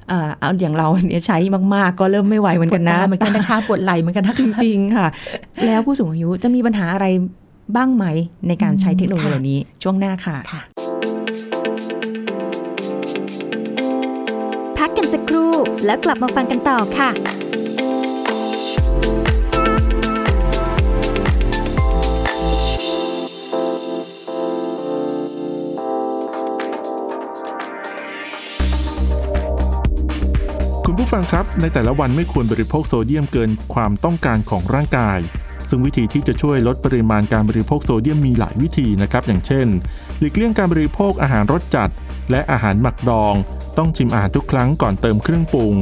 [0.08, 1.38] เอ่อเอาอย่างเราเนี่ยใช้
[1.74, 5.06] มากๆ ก็เริ่มไม่ไหวเหมือนกันนะปวดตาเหมือนกันนะคะปวดไหล่เหมือนกันนะคะจริง ๆ ค่ะ
[5.66, 7.06] แล้วผู้สูงอายุจะมีปัญหาอะไร
[7.76, 8.04] บ้างไหม
[8.48, 10.62] ในการใช้เทคโนโลยีค่ะเหล่านี้ช่วงหน้าค่ะค่ะ
[14.78, 15.52] พักกันสักครู่
[15.86, 17.10] แล้วกลับมาฟังกันต่อค่ะ
[31.08, 35.18] ผู้ฟังครับ ในแต่ละวันไม่ควรบริโภคโซเดียมเกินความต้องการของร่างกาย
[35.68, 39.66] ซึ่งวิธีที่จะช่วยลดปริมาณการบริโภคโซเดียมมีหลายวิธีนะครับ อย่างเช่น
[40.18, 41.90] หลีกเลี่ยงการบริโภคอาหารรสจัด
[42.30, 43.34] และอาหารหมักดอง
[43.78, 45.74] ต้องชิมอาหารทุกครั้งก่อนเติมเครื่องปรุง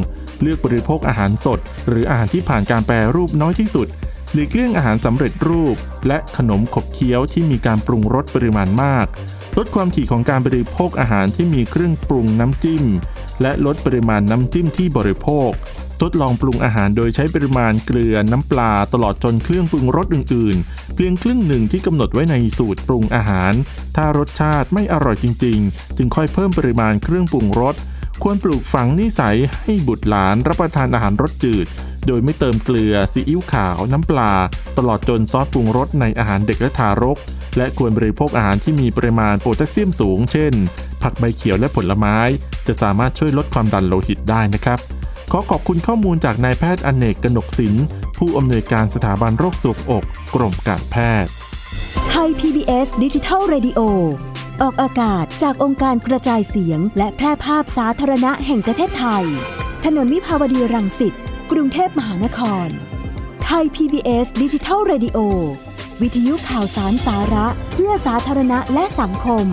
[0.43, 3.87] เลือกบริโภคอาหารสด หรืออาหารที่ผ่านการแปรรูปน้อยที่สุด
[4.33, 9.07] หลีกเลี่ยงอาหารสำเร็จรูป และขนมขบเคี้ยวที่มีการปรุงรสปริมาณมาก
[9.57, 12.85] ลดความถี่ของการบริโภคอาหารที่มีเครื่องปรุงน้ำจิ้ม
[13.43, 15.51] และลดปริมาณน้ำจิ้มที่บริโภค
[16.03, 23.53] ทดลองปรุงอาหารโดยใช้ปริมาณเกลือน้ำปลาตลอดจนเครื่องปรุงรสอื่น ๆ เพียงครึ่งหนึ่งที่กำหนดไว้ในสูตรปรุงอาหาร
[23.97, 27.75] ถ้ารสชาติไม่อร่อยจริง ๆ จึงค่อยเพิ่มปริมาณเครื่องปรุงรส
[28.23, 31.67] ควรปลูกฝังนิสัยให้บุตรหลานรับประทานอาหารรสจืด
[32.07, 34.33] โดยไม่เติมเกลือซีอิ๊วขาว น้ำปลา
[34.79, 37.19] ตลอดจนซอสปรุงรสในอาหารเด็กและทารก
[37.57, 40.55] และควรบริโภคอาหารที่มีปริมาณโพแทสเซียมสูง เช่น
[41.03, 42.17] ผักใบเขียวและผลไม้
[42.67, 44.79] จะสามารถช่วยลดความดันโลหิตได้นะครับ
[45.31, 47.85] ขอขอบคุณข้อมูลจากนายแพทย์อเนกกนกศิลป์
[48.19, 50.05] ผู้อำนวยการสถาบันโรคสวบอก
[50.35, 51.31] กรมการแพทย์
[52.11, 53.81] ไทย PBS ดิจิทัล Radio
[54.63, 59.25] ออกอากาศจากองค์การกระจายเสียง และแพร่ภาพสาธารณะแห่งประเทศไทย
[59.85, 61.15] ถนนวิภาวดีรังสิต
[61.51, 62.69] กรุงเทพมหานคร
[63.45, 65.19] ไทย PBS ดิจิทัล Radio
[66.03, 69.47] วิทยุข่าวสารสาระ เพื่อสาธารณะและสังคม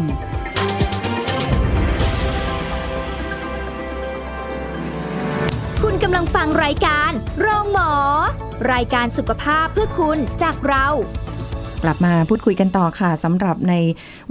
[6.03, 7.91] กำลังฟังรายการ โรงหมอ
[8.73, 10.87] รายการสุขภาพเพื่อคุณจากเรา
[11.83, 13.73] กลับมาพูดคุยกันต่อค่ะสำหรับใน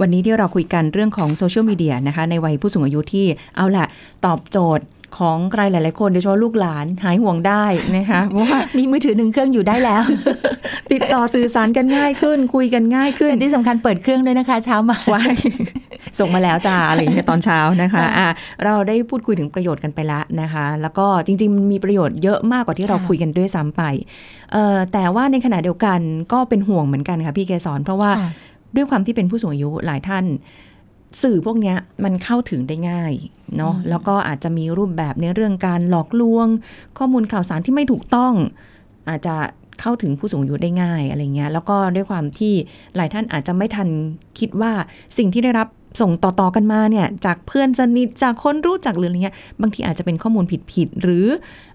[0.00, 3.87] วันนี้ที่เราคุยกันเรื่องของโซเชียลมีเดียนะคะ ในวัยผู้สูงอายุที่เอาล่ะ
[4.26, 4.85] ตอบโจทย์
[5.18, 7.64] ของใครหลาย ๆ คนโดยเฉพาะลูกหลานหายห่วงได้
[7.96, 10.02] นะคะเพราะว่ามีมือถือหนึ่งเครื่องอยู่ได้แล้ว
[10.92, 15.37] ติดต่อสื่อสารกันง่ายขึ้น คุยกันง่ายขึ้นแต่ที่สำคัญเปิดเครื่องด้วยนะคะ เช้ามาว้าย
[16.18, 18.28] ส่งมาแล้วจ้าอะไรอย่างเงี้ยตอนเช้านะคะอะ
[18.64, 23.83] เราได้พูดคุยถึงประโยชน์กันไปแล้วนะคะ แล้วก็จริงๆมันมีประโยชน์เยอะมากกว่าที่เราค่ะคุยกันด้วยซ้ำไป
[24.52, 26.00] เอ่อแต่ว่าในขณะเดียวกัน
[26.33, 28.31] ก็เป็นห่วงเหมือนกันค่ะพี่เกสรเพราะว่าค่ะ
[28.76, 30.24] ด้วยความที่เป็นผู้สูงอายุหลายท่าน
[31.22, 33.12] สื่อพวกเนี้ยมันเข้าถึงได้ง่าย
[33.57, 36.46] เนาะอืมแล้วก็อาจจะมีรูปแบบในเรื่องการหลอกลวง
[36.98, 38.33] ข้อมูลข่าวสารที่ไม่ถูกต้อง
[39.09, 39.37] อาจจะ
[39.83, 42.55] เข้าถึงผู้สูงอายุได้ง่ายอะไรเงี้ยแล้วก็ด้วยความที่
[42.97, 43.88] หลายท่านอาจจะไม่ทัน
[44.38, 44.73] คิดว่า
[45.18, 45.68] สิ่งที่ได้รับ
[46.00, 51.26] ส่งต่อๆกันมาเนี่ยจากเพื่อนสนิทจากคนรู้จักหรืออะไรเงี้ยบางทีอาจจะเป็นข้อมูลผิดๆหรือ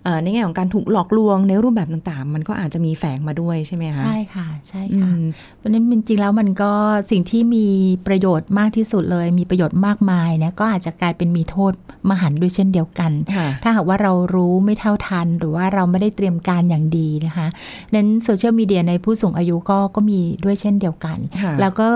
[0.03, 5.23] เออในแง่ของการถูกหลอกลวงในรูปแบบต่างๆ มันก็อาจจะมีแฝงมาด้วยใช่ไหมคะใช่ค่ะใช่อืค่ะม
[5.58, 6.71] เพราะฉะนั้นจริงๆแล้วมันก็
[7.12, 7.65] สิ่งที่มี
[8.08, 11.73] ประโยชน์มากที่สุดเลย มีประโยชน์มากมายเนี่ยก็อาจจะกลายเป็นมีโทษ
[12.10, 17.47] มหันต์ด้วยเช่นเดียวกันค่ะถ้าหากว่าเรารู้ไม่เท่าทัน หรือว่าเราไม่ได้เตรียมการอย่างดีนะคะ
[17.95, 21.89] นั้นโซเชียลมีเดียในผู้สูงอายุก็ก็มีด้วยเช่นเดียวกันค่ะแล้วก็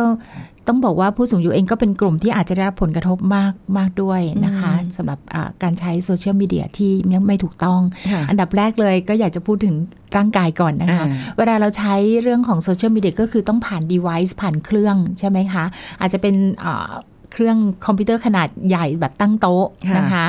[0.67, 7.79] ต้องบอกว่าผู้สูงอายุเองก็เป็นกลุ่มที่อาจจะได้รับผลกระทบมากมากด้วยนะคะสำหรับอ่าการใช้โซเชียลมีเดียที่ยังไม่ถูกต้อง
[8.11, 9.75] ค่ะอันดับแรกเลยก็อยากจะพูดถึง
[10.15, 15.65] ร่างกายก่อนนะคะอ่าเวลาเราใช้เรื่องของโซเชียลมีเดียก็คือต้องผ่าน device ผ่านเครื่องใช่ไหมคะ
[16.01, 16.91] อาจจะเป็นอ่า
[17.31, 20.25] เครื่องคอมพิวเตอร์ขนาดใหญ่แบบตั้งโต๊ะค่ะนะคะ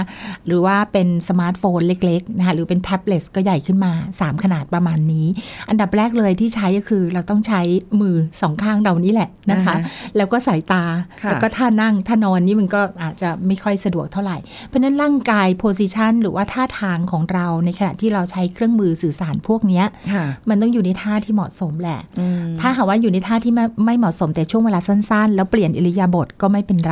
[0.46, 5.26] หรือว่าเป็นสมาร์ทโฟนเล็กๆนะคะหรือเป็นแท็บเล็ตก็ใหญ่ขึ้นมา 3 ขนาดประมาณนี้
[5.68, 7.60] อันดับแรกเลยที่ใช้ก็คือเราต้องใช้
[8.00, 10.84] มือสองข้างเรานี่แหละนะคะอ่าฮะแล้วก็สายตา
[11.22, 14.36] ค่ะแล้วก็ท่านั่งท่านอนนี่มันก็อาจจะไม่ค่อยสะดวกเท่าไหร่
[14.68, 26.91] เพราะฉะนั้นร่างกาย position หรือว่าท่าทางของเราในขณะที่เราใช้เครื่องมือสื่อสารพวกเนี้ยค่ะมันต้องอยู่ในท่าที่เหมาะสมแหละอืมถ้าหากว่าอยู่ในท่าที่ไม่ไม่เหมาะสมแต่ช่วงเวลาสั้นๆ แล้วเปลี่ยนอิริยาบถก็ไม่เป็นไ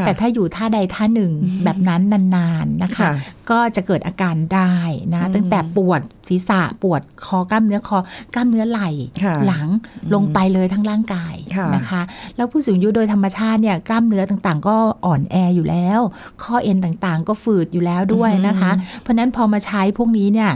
[0.00, 1.32] แต่ถ้าอยู่ท่าใดท่าหนึ่ง
[1.64, 2.02] แบบนั้น
[2.36, 3.12] นานๆนะคะค่ะ
[3.50, 4.74] ก็จะเกิดอาการได้
[5.14, 7.98] นะอืมตั้งแต่ปวดศีรษะปวดคอกล้ามเนื้อคอ
[8.34, 8.88] กล้ามเนื้อไหล่
[9.22, 9.66] ค่ะหลัง
[10.14, 12.00] ลงไปเลยทั้งร่างกายค่ะนะคะ
[12.36, 14.76] แล้วผู้สูงอายุโดยธรรมชาติเนี่ยกล้ามเนื้อต่างๆ ก็
[15.06, 16.00] อ่อนแออยู่แล้ว
[16.42, 20.52] ข้อเอ็นต่างๆ ก็ฝืดอยู่แล้วด้วยนะคะ เพราะฉะนั้นพอมาใช้พวกนี้เนี่ย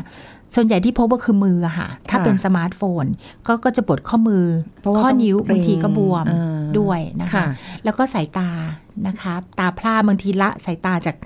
[0.54, 3.04] ส่วนใหญ่ที่พบก็คือมืออะค่ะ ถ้าค่ะเป็นสมาร์ทโฟน
[3.46, 4.44] ก็ก็จะปวดข้อมือ
[4.80, 7.46] เพราะว่าข้อนิ้วต้องเกร็งบางทีก็บวมอ่า ด้วยนะคะค่ะ
[7.84, 8.50] แล้วก็สายตา
[9.06, 11.16] นะคะตาพร่าบางทีละสายตาจาก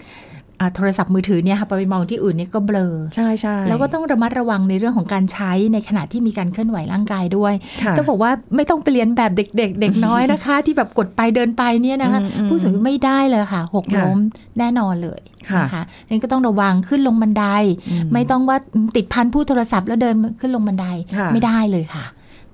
[0.61, 14.19] อ่าโทรศัพท์มือถือเนี่ยค่ะไปมองที่อื่นเนี่ยก็เบลอใช่ใช่แล้วก็ต้องระมัดระวังในเรื่องของการใช้ในขณะที่มีการเคลื่อนไหวร่างกายด้วยค่ะต้องบอกว่าไม่ต้องไปเรียนแบบเด็ก ๆ เด็กน้อยนะคะ ที่แบบกดไปเดินไปเนี่ยนะคะอืมอืมผู้สูงอายุไม่ได้เลยค่ะหกค่ะล้ม
[14.59, 17.47] แน่นอนเลยค่ะนะคะงั้นก็ต้องระวังขึ้นลงบันได
[17.91, 18.59] อืมไม่ต้องว่า
[18.97, 20.87] ติดพันผู้โทรศัพท์แล้วเดินขึ้นลงบันได
[21.19, 22.05] ค่ะไม่ได้เลยค่ะ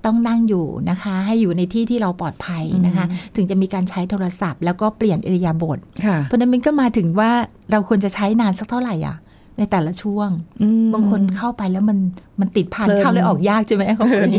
[0.05, 7.31] ต้องนั่งอยู่นะคะ ให้อยู่ในที่ที่เราปลอดภัยนะคะ ถึงจะมีการใช้โทรศัพท์ แล้วก็เปลี่ยนอิริยาบถค่ะเพราะฉะนั้นมันก็มาถึงว่า
[7.71, 9.17] เราควรจะใช้นานสักเท่าไหร่อะ
[9.57, 10.29] ในแต่ละช่วง
[10.61, 11.97] อืมบางคนเข้าไปแล้วมัน
[12.39, 14.29] มันติดพันเพลินเข้าเลยออกยากใช่ไหมเขาเพลิน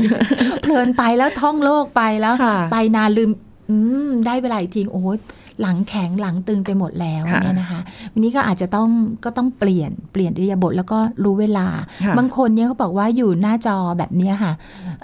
[0.62, 3.30] เพลินไปแล้วท่องโลกไปแล้วค่ะไปนานลืม
[3.70, 3.76] อื
[4.08, 5.18] มได้เวลาอีกทีโอ้ย
[5.62, 7.80] หลังแข็งหลังตึงไปหมดแล้วค่ะเนี่ยนะคะ
[8.12, 8.88] วันนี้ก็อาจจะต้อง
[9.24, 11.66] ก็ต้องเปลี่ยนเปลี่ยนอิริยาบถแล้วก็รู้เวลา
[12.04, 14.52] ค่ะบางคนเนี่ยเขาบอกว่าอยู่หน้าจอแบบเนี้ยค่ะ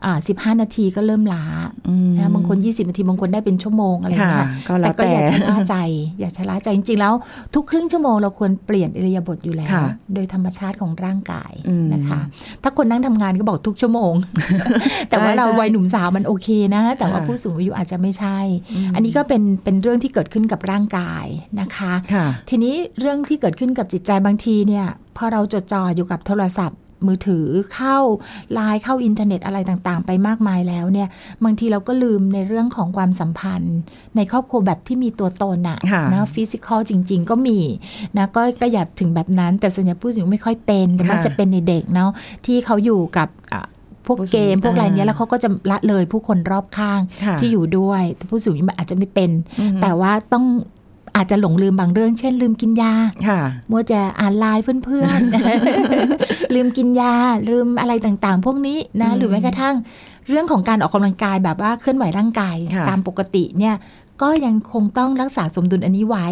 [0.05, 1.45] อ่าสิบห้านาทีก็เริ่มล้า
[1.89, 5.77] อืมนะบางคน 20 นาทีบางคนได้เป็นชั่วโมงอะไรอย่างค่ะเงี้ยก็แล้วก็แต่อย่าชะล่าใจ
[6.21, 7.15] อย่าชะล่าใจจริงๆแล้ว
[7.55, 12.21] ทุกครึ่งชั่วโมงเราควรเปลี่ยนอิริยาบถอยู่แล้วค่ะโดยธรรมชาติของร่างกายอืมนะคะ
[12.63, 14.13] ถ้าคนนั่งทำงานก็บอกทุกชั่วโมง
[15.09, 18.39] แต่ว่าเราใช่วัยหนุ่มสาวมันโอเคนะ แต่ว่าค่ะผู้สูงอายุอาจจะไม่ใช่
[18.95, 21.27] อันนี้ก็เป็นเป็นเรื่องที่เกิดขึ้นกับร่างกาย
[21.61, 24.87] นะคะค่ะทีนี้เรื่องที่เกิดขึ้นกับจิตใจบางทีเนี่ย
[25.17, 27.99] พอเราจดจ่ออยู่กับโทรศัพท์มือถือเข้า
[28.53, 31.09] ไลน์เข้าอินเทอร์เน็ตอะไรต่างๆ ไปมากมายแล้วเนี่ย
[31.45, 33.77] บางทีเราก็ลืมในเรื่องของความสัมพันธ์
[34.17, 37.59] ในครอบครัวแบบที่มีตัวตนอะค่ะนะฟิสิกอลจริง ๆ ก็มี
[38.17, 42.11] นะก็ก็อย่าถึงแบบนั้น แต่ส่วนใหญ่ผู้สูงอายุไม่ค่อยเป็นแต่มันค่ะจะเป็นในเด็กเนาะ
[42.47, 43.65] ที่เขาอยู่กับอะ
[44.07, 50.45] พวกผู้สูงเกมพวกอะไรเนี้ยอ่าแล้วเขาก็จะละเลยผู้คนรอบข้างค่ะที่อยู่ด้วยแต่ผู้สูงอายุอาจจะไม่เป็นอืมแต่ว่าต้อง
[51.17, 52.93] อาจจะหลงลืมบางเรื่อง เช่น ลืมกินยา
[53.29, 57.15] ค่ะมัวจะอ่านไลน์เพื่อนๆ ลืมกินยา
[57.49, 59.75] ลืมอะไรต่างๆ พวกนี้นะอืมหรือแม้กระทั่ง
[60.29, 63.77] เรื่องของการออกกำลังกายแบบว่าเคลื่อนไหวร่างกายค่ะตามปกติเนี่ย
[64.23, 66.27] ก็ยังคงต้องรักษาสมดุลอันนี้ไว้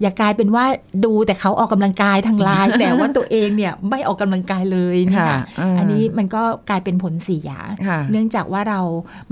[0.00, 0.64] อย่ากลายเป็นว่า
[1.04, 7.50] ดูแต่เขาออกกำลังกายทางไลน์แต่ว่าตัวเองเนี่ยไม่ออกกำลังกายเลยเนี่ยค่ะาอันนี้มันก็กลายเป็นผลเสีย
[7.88, 8.80] ค่ะเนื่องจากว่าเรา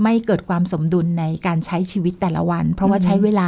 [0.03, 3.47] ไม่เกิดความสมดุลในการใช้ชีวิตแต่ละวัน เพราะว่าใช้เวลา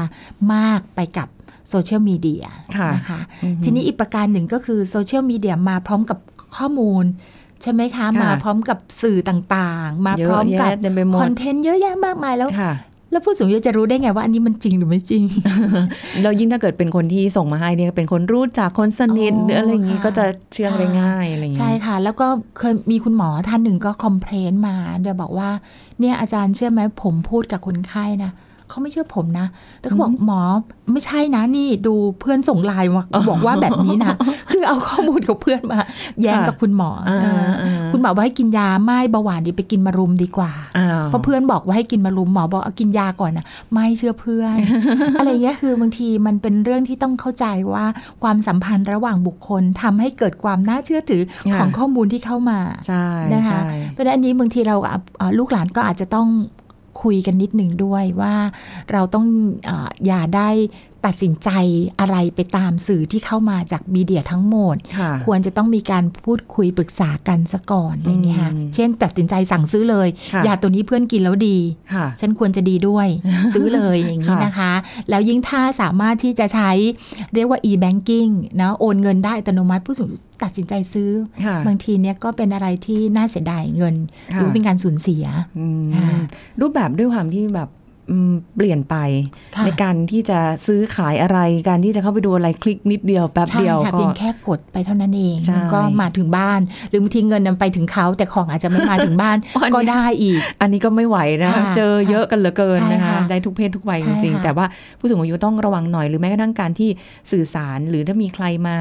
[0.54, 1.28] มากไปกับ
[1.70, 2.46] โซเชียลมีเดีย
[2.78, 6.18] ค่ะนะคะอือฮึทีนี้อีกประการหนึ่งก็คือโซเชียลมีเดียมาพร้อมกับ
[6.56, 7.06] ข้อมูล
[7.62, 12.74] ใช่ไหมคะค่ะมาพร้อมกับสื่อต่างๆ มาเยพร้ออะมกับแยะเต็มไปหมคดอนเทนต์เยอะแยะมากมายแล้วค่ะ
[13.12, 15.24] แล้วผู้สูงอายุจะรู้ได้ไงว่าอันนี้มันจริงหรือไม่จริง
[16.22, 25.50] แล้วยิ่งถ้าเกิดเป็นคนที่ส่งมาให้เนี่ยเป็นคนรู้จักคนสนิทอ๋อหรืออะไรอย่างนี้ค่ะก็จะเชื่อได้ง่ายอะไรอย่างนี้ใช่ค่ะ แล้วก็เคยมีคุณหมอท่านหนึ่งก็คอมเพลนมาเดี๋ยวบอกว่า
[26.00, 28.32] เนี่ยอาจารย์เชื่อไหมผมพูดกับคนไข้นะ
[28.70, 29.48] เขาไม่เชื่อผมนะ
[29.80, 30.42] แต่เขาบอกหมอ
[30.92, 34.14] ไม่ใช่นะนี่ดูเพื่อนส่งไลน์มาบอกว่าแบบนี้นะ
[34.52, 35.80] คือเอาข้อมูลของเพื่อนมา
[36.22, 44.58] แย้งกับคุณหมออ่าเอออ่าคุณหมอว่าให้กินยาไม่เบาหวานดีไปกินมารุมดีกว่าอ้าวเพราะเพื่อนบอกว่าให้กินมารุมหมอบอกเอากินยาก่อนนะไม่เชื่อเพื่อน
[45.20, 47.86] อะไรเงี้ยคือบางทีมันเป็นเรื่องที่ต้องเข้าใจว่า
[48.24, 51.22] ความสัมพันธ์ระหว่างบุคคลทำให้เกิดความน่าเชื่อถือ
[51.60, 56.28] ของข้อมูลที่เข้ามาใช่นะคะใช่เพราะฉะนั้นอันนี้บางทีเราอะเอ่อลูกหลานก็อาจจะต้อง
[57.02, 58.36] คุยกันนิดหนึ่งด้วยว่า
[58.92, 59.26] เราต้อง
[59.70, 59.72] อ
[60.06, 60.50] อย่าได้
[61.06, 61.50] ตัดสินใจ
[62.00, 71.58] อะไรไปตามสื่อที่เข้ามาจากมีเดียทั้งหมดค่ะควรจะต้องมีการพูดคุยปรึกษากันซะก่อนอะไรเงี้ยค่ะอืมเช่นตัดสินใจสั่งซื้อเลยค่ะยาตัวนี้เพื่อนกินแล้วดี
[71.94, 73.08] ค่ะฉันควรจะดีด้วย
[73.54, 74.74] ซื้อเลยอย่างนี้ค่ะนะคะ
[75.10, 76.72] แล้วยิ่งถ้าสามารถที่จะใช้
[77.34, 81.12] เรียกว่า e-banking นะโอนเงินได้อัตโนมัติผู้สูงอายุตัดสินใจซื้อ
[81.46, 83.96] ค่ะบางทีเนี่ยก็เป็นอะไรที่น่าเสียดายเงิน
[84.34, 85.26] หค่ะรือเป็นการสูญเสีย
[85.60, 86.18] อืมค่ะ
[86.62, 87.85] รูปแบบด้วยความที่แบบอืม
[88.56, 88.96] เปลี่ยนไป
[89.56, 91.40] ค่ะในการที่จะซื้อขายอะไร
[91.70, 104.66] การที่จะเข้าไปดูอะไรคลิกนิดเดียวแป๊บใช่เดียวค่ะก็เพียงแค่กดไปเท่านั้นเองใช่มันก็มาถึงบ้าน หรือบางทีเงินนำไปถึงเขาแต่ของอาจจะไม่มาถึงบ้านอ๋ออันนี้ก็ได้อีก อันนี้ก็ไม่ไหวนะค่ะเจอเยอะกันเหลือเกินใช่นะคะค่ะได้ทุกเพศทุกวัยใช่จริงค่ะๆแต่ว่า
[105.00, 106.90] ผู้สูงอายุต้องระวังหน่อยหรือแม้กระทั่งการที่
[107.32, 108.76] สื่อสารหรือถ้ามีใครมา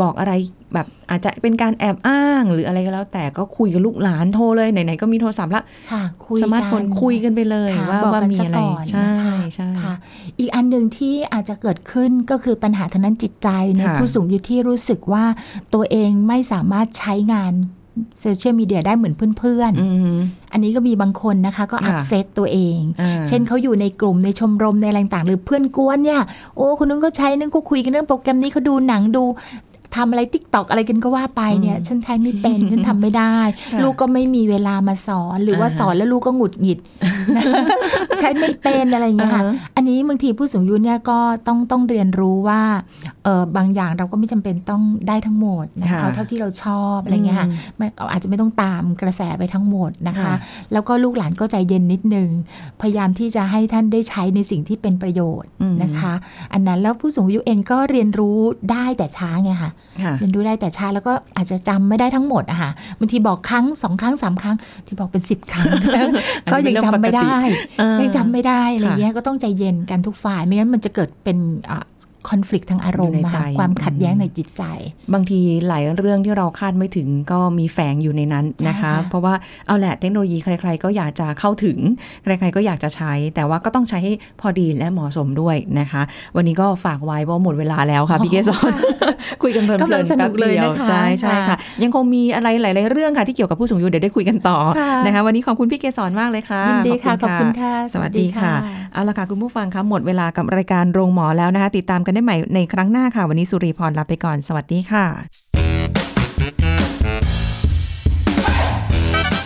[0.00, 0.32] บอกอะไร
[0.74, 9.94] แบบอาจจะเป็นการแอบอ้างหรืออะไรก็แล้ว แต่ก็คุยกับลูกหลานโทรเลยไหนๆก็มีโทรศัพท์ละค่ะคุยสมาร์ทโฟนกัคุยกันไปเลยค่ะว่าบอกว่ากันมีซะอะไรก่อนใช่นะคะใช่ค่ะ
[10.38, 15.24] อีกอันหนึ่งที่อาจจะเกิดขึ้นก็คือปัญหาทางด้านจิตใจในค่ะผู้สูงอายุที่รู้สึกว่า
[15.74, 17.54] ตัวเองไม่สามารถใช้งาน
[18.20, 26.20] โซเชียลมีเดียได้เหมือนเพื่อนอืมๆอันนี้ก็มีบางคนนะคะ ก็ค่ะ upset ตัวเองอ่าเช่นเขาอยู่ในกลุ่มในชมรมในอะไรต่างๆหรือเพื่อนก๊วนเนี่ย
[26.56, 29.24] โอ้คนนึงก็ใช้นึงก็คุยกันเรื่องโปรแกรมนี้เขาดูหนังดู
[29.96, 33.36] ทำอะไร TikTok อะไรกันก็ว่าไปเนี่ย ฉันใช้ไม่เป็นฉันทำไม่ได้
[33.72, 36.78] ค่ะลูกก็ไม่มีเวลามาสอนหรือว่าอ่าสอนแล้วลูกก็หงุดหงิด
[38.18, 42.60] ใช้ไม่เป็นอะไรอย่างเงี้ยค่ะอ่าฮะอันนี้บางทีผู้สูงอายุเนี่ยก็ต้องต้องเรียนรู้ว่า
[43.24, 50.34] เออบางอย่างเราก็ไม่จำเป็นต้องได้ทั้งหมดนะคะค่ะเอาเท่าที่เราชอบอะไรเงี้ยค่ะอืมไม่เราอาจจะไม่ต้องตามกระแสไปทั้งหมดนะคะค่ะ
[50.72, 52.28] แล้วก็ลูกหลานก็ใจเย็นนิดนึง
[52.80, 56.12] พยายามที่จะให้ท่านได้ใช้ในสิ่งที่เป็นประโยชน์อืมนะคะ
[56.52, 58.38] อันนั้นแล้วผู้สูงอายุเองก็เรียนรู้
[58.70, 59.70] ได้แต่ช้าไงค่ะค่ะ
[60.18, 65.66] เรียนรู้ได้แต่ช้าแล้วก็อาจจะจำไม่ได้ทั้งหมดอะค่ะบางทีบอกครั้งสองครั้งสามครั้ง ที่บอกเป็นสิบครั้ง
[66.52, 67.36] ก็ยังจำไม่ได้
[67.78, 71.38] เออยังจำไม่ได้อะไรค่ะเงี้ยก็ต้องใจเย็นกันทุกฝ่ายไม่งั้นมันจะเกิดเป็น
[72.30, 74.62] คอน FLICT ทางอารมณ์ในใจความขัดแย้งในจิตใจ
[75.14, 79.34] บางทีหลายเรื่องที่เราคาดไม่ถึงก็มีแฝงอยู่ในนั้นนะคะ เพราะว่า
[79.66, 81.78] เอาแหละเทคโนโลยีใคร ๆ ก็อยากจะเข้าถึง
[82.22, 86.02] ใครๆก็อยากจะใช้ แต่ว่าก็ต้องใช้ให้พอดีและเหมาะสมด้วยนะคะ
[86.36, 88.72] วันนี้ก็ฝากไว้ว่าหมดเวลาแล้วค่ะพี่เกศร
[89.42, 94.58] คุยกันเพลินๆกำลังสนุกเลยนะคะใช่ใช่ค่ะ ยังคงมีอะไรหลาย ๆ เรื่องค่ะที่เกี่ยวกับผู้สูงอายุเดี๋ยวได้คุยกันต่อ
[95.06, 98.52] นะคะ วันนี้ขอบคุณพี่เกศรมากเลยค่ะยินดีค่ะขอบคุณค่ะ สวัสดีค่ะ
[98.92, 105.06] เอาละค่ะคุณผู้ฟังคะหมดเวลากับรายการโรงหมอแล้วนะคะ ติดตามกันได้ใหม่ในครั้งหน้าค่ะ วันนี้สุริพรลาไปก่อน สวัสดีค่ะ